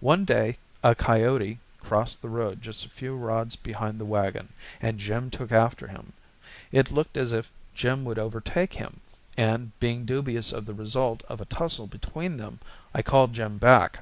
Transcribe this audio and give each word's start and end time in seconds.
One 0.00 0.24
day 0.24 0.56
a 0.82 0.94
coyote 0.94 1.58
crossed 1.82 2.22
the 2.22 2.30
road 2.30 2.62
just 2.62 2.86
a 2.86 2.88
few 2.88 3.14
rods 3.14 3.56
behind 3.56 4.00
the 4.00 4.06
wagon, 4.06 4.54
and 4.80 4.98
Jim 4.98 5.28
took 5.28 5.52
after 5.52 5.86
him. 5.88 6.14
It 6.72 6.90
looked 6.90 7.18
as 7.18 7.30
if 7.30 7.50
Jim 7.74 8.02
would 8.06 8.18
overtake 8.18 8.72
him, 8.72 9.00
and, 9.36 9.78
being 9.78 10.06
dubious 10.06 10.50
of 10.50 10.64
the 10.64 10.72
result 10.72 11.24
of 11.28 11.42
a 11.42 11.44
tussle 11.44 11.88
between 11.88 12.38
them, 12.38 12.58
I 12.94 13.02
called 13.02 13.34
Jim 13.34 13.58
back. 13.58 13.98